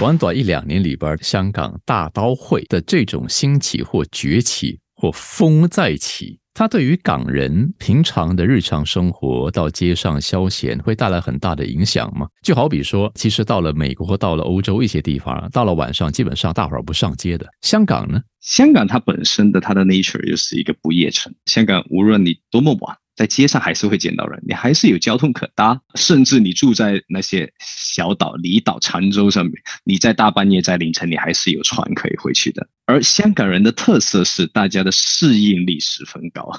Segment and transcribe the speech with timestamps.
[0.00, 12.26] 短短一两年里边，香港大刀会的这种兴起或崛起或风再起，它对于港人平常的日常生活到街上消闲会带来很大的影响吗？
[12.42, 17.46] 就好比说，其实到了美国或到了欧洲一些地方，到了晚上基本上大伙儿不上街的。
[17.62, 18.20] 香港呢？
[18.40, 21.32] 香港它本身的它的 nature 又是一个不夜城。
[21.46, 22.96] 香港无论你多么晚。
[23.16, 32.66] 在街上还是会见到人，你还是有交通可搭，甚至你住在那些小岛、离岛、长洲上面，你在大半夜、在凌晨，你还是有船可以回去的。
[32.86, 36.50] 而香港人的特色是，大家的适应力十分高。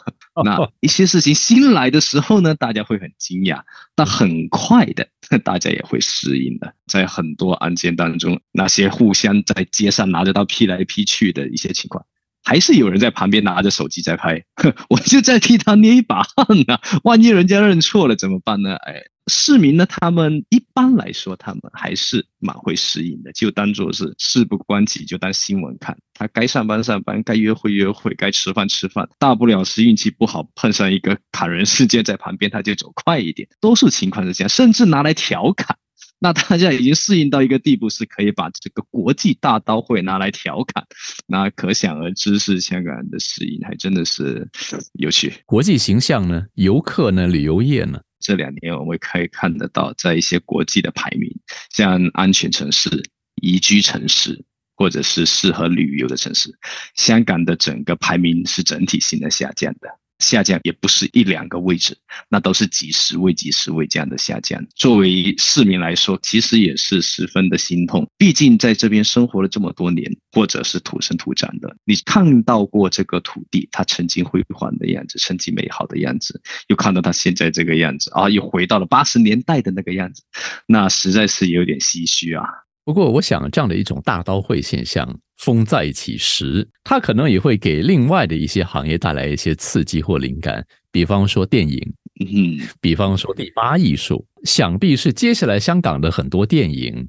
[0.43, 3.62] 那一些事情新来的时候呢，大家会很惊讶，
[3.93, 5.07] 但很快的，
[5.43, 6.73] 大家也会适应的。
[6.87, 12.05] 在很多案件当中，那些互相在街上拿着刀劈来劈去的一些情况。
[12.45, 14.41] 还是有人在旁边拿着手机在拍，
[14.90, 16.80] 我就在替他捏一把汗呢。
[17.04, 18.76] 万一人家认错了怎么办呢？
[18.76, 19.85] 哎，市民呢？
[19.88, 25.98] 他们一般来说，他们还是蛮会适应的，就当做是事不关己，就当新闻看。
[26.13, 33.48] 他该上班上班，该约会约会，该吃饭吃饭，大不了是运气不好碰上一个 砍人事件在旁边，他就走快一点。
[33.59, 35.76] 多数情况是这样，甚至拿来调侃。
[36.20, 40.84] 那大家已经适应到一个地步，是可以把这个国际大刀会拿来调侃，
[41.27, 44.48] 那可想而知，是香港人的适应还真的是
[44.93, 45.34] 有趣。
[45.46, 46.46] 国际形象呢？
[46.55, 47.27] 游客呢？
[47.27, 47.99] 旅游业呢？
[48.20, 51.30] 这两年我们可以看得到，在一些国际的排名，
[51.70, 53.04] 像安全城市、
[53.36, 54.43] 宜居城市，
[54.76, 56.49] 或者是适合旅游的城市，
[56.96, 59.90] 香港的整个排名是整体性的下降的。
[60.20, 61.98] 下降也不是一两个位置，
[62.30, 64.66] 那都是几十位、几十位这样的下降。
[64.75, 68.09] 作为市民来说，其实也是十分的心痛。
[68.18, 80.24] 毕竟在这边生活了这么多年，或者是土生土长的，你看到过这个土地它曾经辉煌的样子，曾经美好的样子，又看到它现在这个样子啊，又回到了八十年代的那个样子，
[80.66, 82.46] 那实在是有点唏嘘啊。
[82.85, 85.19] 不过，我想这样的一种大刀会现象。
[85.38, 91.78] 风再起时，它可能也会给另外的一些行业带来一些刺激或灵感，比方说电影，
[92.22, 97.06] 嗯，比方说第八艺术，想必是接下来香港的很多电影，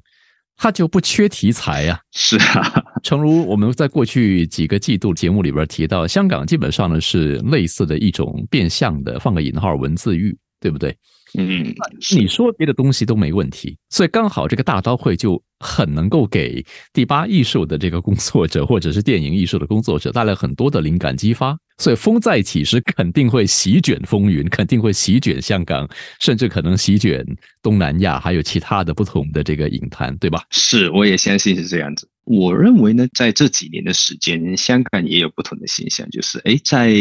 [0.57, 2.01] 它就不缺题材呀。
[2.11, 10.95] 是啊， 诚如我们在过去几个季度节目里边提到，香港基本上呢是类似的一种变相的放个引号文字狱，对不对？
[11.37, 11.75] 嗯，
[12.15, 21.57] 你说别的东西都没问题，所以刚好这个大刀会就很能够给第八艺术的这个工作者，或者是电影艺术的工作者带来很多的灵感激发。
[21.79, 25.87] 所以风再起时，肯定会席卷风云，肯定会席卷香港，
[26.19, 27.23] 甚至可能席卷
[27.61, 30.43] 东南亚，还有其他的不同的这个影坛，对吧？
[30.49, 32.09] 是，我也相信是这样子。
[32.23, 36.95] 我认为呢，在这几年的时间，香港也有不同的现象，就是哎，在。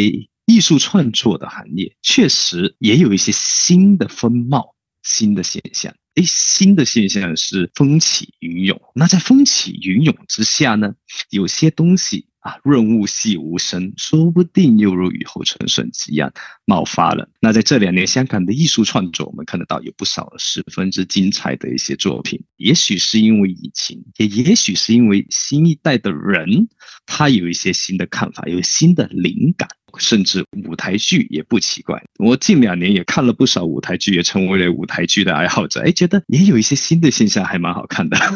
[0.46, 5.94] 艺术创作的行业确实也有一些新的风貌、新的现象。
[6.14, 8.80] 诶，新的现象是风起云涌。
[8.94, 10.94] 那在风起云涌之下呢，
[11.28, 16.32] 有些东西啊，润物细无声，说不定又如雨后春笋一样
[16.64, 17.28] 冒发了。
[17.40, 22.42] 那在这两年，香港的艺术创作，我们看得到有不少十分之精彩的一些作品。
[22.56, 26.68] 也许是因为疫情，也也许是因为新一代的人，
[27.04, 29.68] 他有一些新的看法，有新的灵感。
[29.98, 35.80] 甚至舞台剧也不奇怪，我近两年也看了不少舞台剧，也成为了舞台剧的爱好者。
[35.80, 38.16] 哎，觉得也有一些新的现象，还蛮好看的。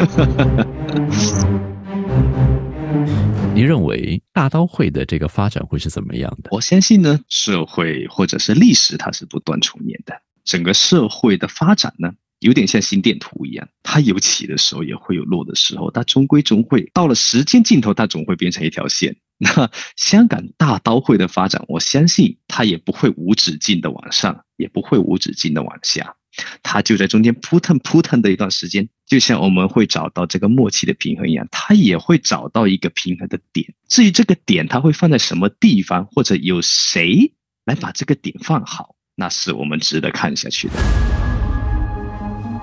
[3.53, 6.49] 您认为大刀会的这个发展会是怎么样的？
[6.53, 10.23] 我相信呢，社会或者是历史，它是不断重演的。
[10.45, 19.17] 整个社会的发展呢，有点像心电图一样，它有起的时候，也会有落的时候，它终归终会到了时间尽头，它总会变成一条线。
[19.43, 26.17] 那香港大刀会的发展，我相信它也不会无止境的往上，也不会无止境的往下，
[26.63, 33.73] 它就在中间扑腾扑腾的一段时间，就像我们会找到这个默契的平衡一样，它也会找到一个平衡的点。
[33.89, 37.33] 至于这个点它会放在什么地方，或者有谁
[37.65, 40.75] 来把这个点放好，那是我们值得看下去的。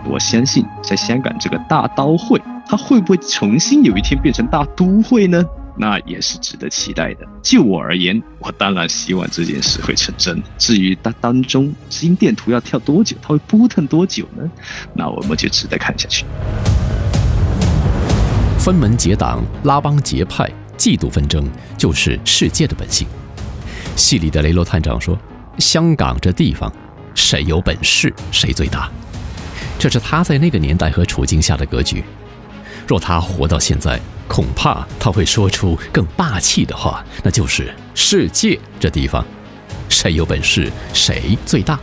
[0.06, 5.44] 我相信，在香港这个大刀会，它会不会重新有一天变成大都会呢？
[5.78, 7.26] 那也是值得期待的。
[7.42, 10.42] 就我而言，我当然希望这件事会成真。
[10.58, 14.50] 至于它当中心电图要跳多久，它会扑腾多久呢？
[14.94, 16.26] 那我们就值得看下去。
[18.58, 21.46] 分门结党、拉帮结派、嫉妒纷争，
[21.78, 23.08] 就是世界的本性。
[23.96, 25.18] 戏里的雷洛探长说
[25.58, 26.72] ：“香港这地方，
[27.16, 28.92] 谁有本事谁最大。”
[29.80, 32.04] 这是他在那个年代和处境下的格局。
[32.88, 39.26] 若他活到现在，恐怕他会说出更霸气的话，那就是“世界这地方，
[39.90, 41.78] 谁有本事谁最大。”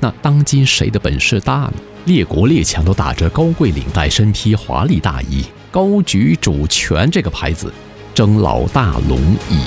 [0.00, 1.72] 那当今谁的本事大呢？
[2.06, 7.72] 列国列强都打着高贵领带、身披华丽大衣、高举主权这个牌子，
[8.14, 9.18] 争老大龙
[9.50, 9.60] 椅。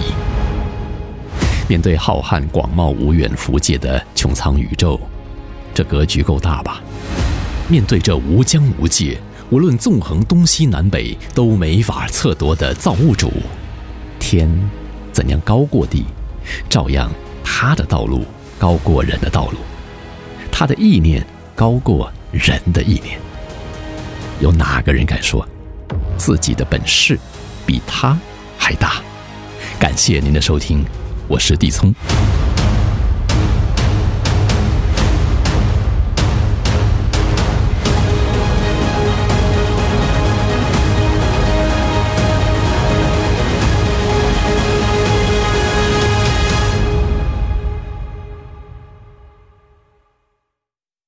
[1.67, 4.99] 面对浩瀚广袤无远弗届的穹苍宇宙，
[5.73, 6.81] 这格局够大吧？
[7.67, 9.19] 面对这无疆无界，
[9.51, 13.31] 无论纵横东西南北都没法测夺的造物主，
[14.19, 14.47] 天
[15.11, 16.05] 怎样高过地，
[16.69, 17.11] 照样
[17.43, 18.23] 他的道路
[18.59, 19.57] 高过人的道路，
[20.51, 21.25] 他的意念
[21.55, 23.19] 高过人的意念。
[24.39, 25.43] 有哪个人敢说
[26.15, 27.17] 自己的本事
[27.65, 28.15] 比他
[28.55, 29.01] 还大？
[29.79, 30.85] 感谢您的收听。
[31.27, 31.91] 我是地聪。